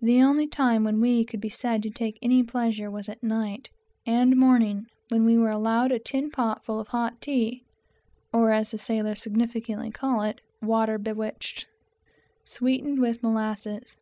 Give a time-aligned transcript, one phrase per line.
[0.00, 3.68] The only time when we could be said to take any pleasure was at night
[4.06, 7.64] and morning, when we were allowed a tin pot full of hot tea,
[8.32, 11.66] (or, as the sailors significantly call it, "water bewitched,")
[12.46, 13.98] sweetened with molasses.